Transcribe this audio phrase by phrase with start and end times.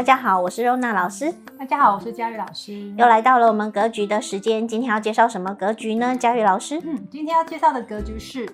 [0.00, 1.30] 大家好，我是肉娜老师。
[1.58, 2.72] 大家好，我是佳玉老师。
[2.96, 6.16] 又来到了我们格局的时间，今天要介绍什么格局呢？
[6.16, 8.48] 佳玉老师，嗯，今天要介绍的格局是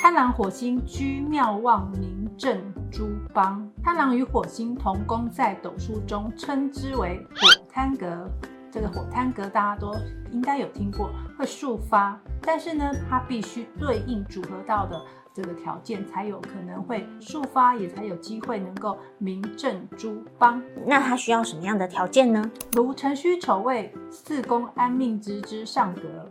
[0.00, 2.58] 贪狼火星居妙旺明正
[2.90, 3.70] 诸邦。
[3.84, 8.26] 贪狼与火星同宫，在斗数中称之为火贪格。
[8.72, 9.94] 这个火贪格大家都
[10.32, 14.98] 应该有听过，会速发，但是呢，它必须对应组合到的
[15.36, 20.62] 这个条件，才有可能会速发，也才有机会能够名正诸邦。
[20.86, 22.50] 那它需要什么样的条件呢？
[22.72, 26.26] 如辰戌丑未四宫安命之之上格，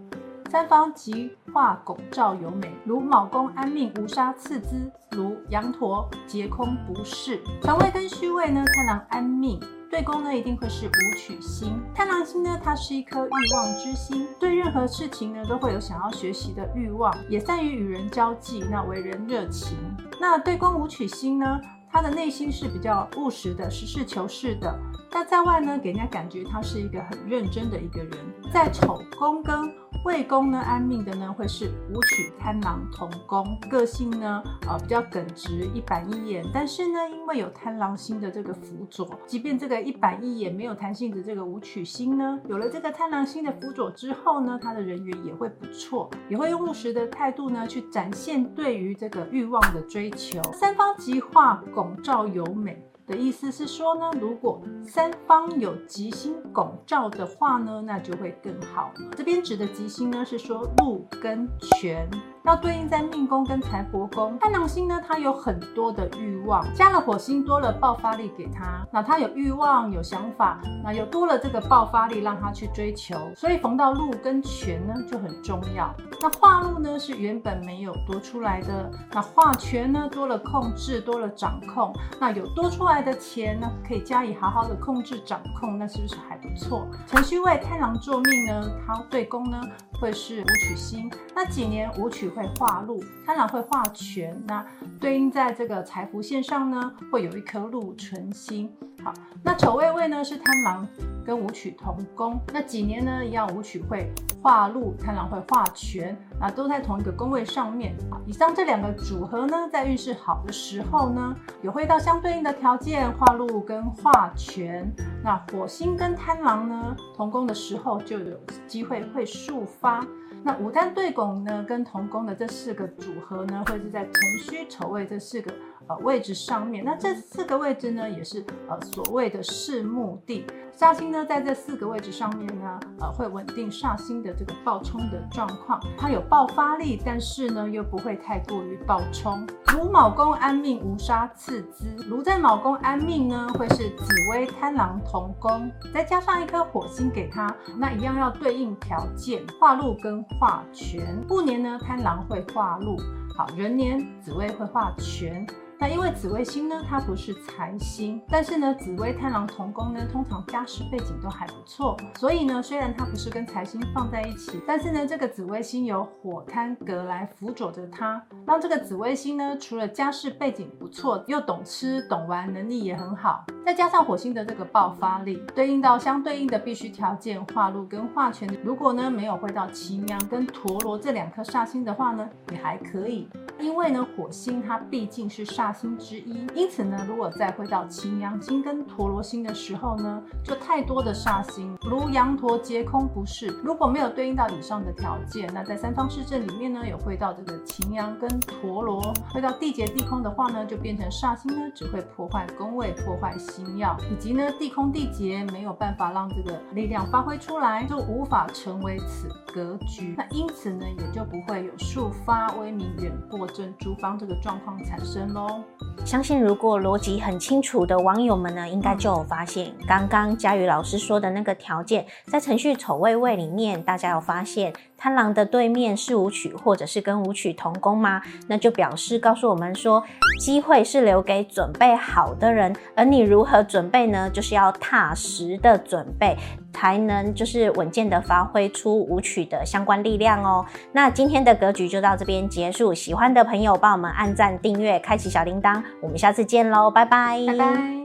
[0.55, 7.43] 三方吉化拱照有美；如卯宫安命无杀次之，如羊陀劫空不仕。
[7.61, 9.59] 辰未跟虚位呢，贪狼安命。
[9.91, 11.77] 对宫呢，一定会是武曲星。
[11.93, 19.77] 贪狼星呢，它是一颗欲望之星，对任何事情呢，都会有想要学习的欲望，也善于与人交际，那为人热情。
[20.21, 21.59] 那对宫武曲星呢，
[21.95, 24.77] 他的内心是比较务实的，实事求是的。
[25.09, 28.11] 那在外呢，给人家感觉他是一个很认真的一个人。
[28.53, 36.45] 在丑宫跟未宫呢，安命的呢，会是武曲贪狼同宫，个性呢，呃，比较耿直，一板一眼。
[36.53, 50.41] 但是呢，因为有贪狼星的这个辅佐，即便这个一板一眼没有弹性的这个武曲星呢，有了这个贪狼星的辅佐之后呢，他的人缘也会不错，也会用务实的态度呢，去展现对于这个欲望的追求。
[50.51, 52.81] 三方极化拱拱照有美。
[53.05, 58.91] 的意思是说呢，如果三方有吉星拱照的话呢，那就会更好。
[59.15, 61.47] 这边指的吉星呢，是说禄跟
[61.79, 62.09] 权。
[62.45, 75.91] 要对应在命宫跟财帛宫，太狼星呢，它有很多的欲望，加了火星多了爆发力给他，那他有欲望有想法，那又多了这个爆发力让他去追求，所以逢到禄跟权呢就很重要。
[76.21, 86.87] 那化禄呢是原本没有多出来的，那化权呢多了控制多了掌控，那有多出来的钱呢可以加以好好的控制掌控，那是不是还不错？
[87.07, 89.59] 辰戌未贪狼坐命呢，它对宫呢
[89.99, 92.25] 会是武曲星，那几年武曲。
[92.35, 94.65] 会化禄，贪狼会化权，那
[94.99, 98.69] 对应在这个财富线上呢，会有一颗禄存星。
[99.03, 100.87] 好，那丑未未呢是贪狼
[101.25, 107.95] 跟武曲同宫，那几年呢一样，武曲会化禄，贪狼会化权，那都在同一个宫位上面。
[108.27, 114.89] 以上这两个组合呢，在运势好的时候呢，也会到相对应的条件，化禄跟化权。
[115.23, 118.37] 那火星跟贪狼呢同宫的时候，就有
[118.67, 120.05] 机会会速发。
[120.43, 124.13] 那武贪对拱呢跟同宫的这四个组合呢，会是在辰
[124.43, 125.51] 戌丑未这四个。
[125.87, 139.47] 呃，位置上面，那这四个位置呢，也是呃所谓的四目地煞星呢，在这四个位置上面呢，呃，会稳定煞星的这个暴冲的状况，它有爆发力，但是呢，又不会太过于暴冲。
[139.73, 151.23] 如卯宫安命无杀次之，如在卯宫安命呢，会是紫微贪狼同宫，再加上一颗火星给它，那一样要对应条件，化禄跟化权。
[151.29, 152.97] 戊年呢，贪狼会化禄，
[153.37, 155.45] 好，壬年紫微会化权。
[155.77, 183.27] 那因为紫微星呢，它不是财星，但是呢，紫微贪狼同宫呢，通常家世背景都还不错，所以呢，虽然它不是跟财星放在一起，但是呢，这个紫微星有火贪格来辅佐着它，让这个紫微星呢，除了家世背景不错，又懂吃懂玩，能力也很好，再加上火星的这个爆发力，对应到相对应的必须条件化禄跟化权，如果呢没有会到擎羊跟陀罗这两颗煞星的话呢，也还可以。
[183.59, 193.47] 因为呢，火星它毕竟是煞星之一，因此呢，如果再回到擎羊星跟陀罗星的时候呢，就太多的煞星，如羊陀劫空不是。
[193.63, 199.01] 如果没有对应到以上的条件，那在三方四正里面呢，有回到这个擎羊跟陀罗，
[199.33, 210.13] 回到地劫地空的话呢，就变成煞星呢，只会破坏宫位、破坏星曜，以及呢，地空地劫没有办法让这个力量发挥出来，就无法成为此格局。
[210.17, 213.44] 那因此呢，也就不会有速发威名远播。
[213.47, 215.63] 正珠方这个状况产生喽。
[216.03, 228.21] 相信如果逻辑很清楚的网友们呢，应该就有发现，刚刚佳宇老师说的那个条件，在程序丑位位里面，大家有发现贪狼的对面是武曲，或者是跟武曲同宫吗？
[228.47, 230.03] 那就表示告诉我们说，
[230.39, 234.29] 机会是留给准备好的人，而你如何准备呢？
[234.29, 236.37] 就是要踏实的准备。
[236.75, 240.65] 才能就是稳健的发挥出舞曲的相关力量哦。
[240.91, 248.04] 那今天的格局就到这边结束，喜欢的朋友帮我们按赞、订阅、开启小铃铛，我们下次见喽，拜拜，拜拜。